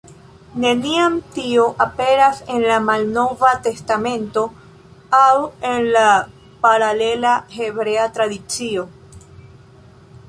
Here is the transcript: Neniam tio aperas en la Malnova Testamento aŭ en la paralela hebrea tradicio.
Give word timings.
Neniam 0.61 1.17
tio 1.33 1.65
aperas 1.85 2.39
en 2.53 2.65
la 2.71 2.79
Malnova 2.85 3.51
Testamento 3.67 4.45
aŭ 5.21 5.29
en 5.75 5.87
la 5.99 6.07
paralela 6.65 7.37
hebrea 7.61 8.09
tradicio. 8.19 8.91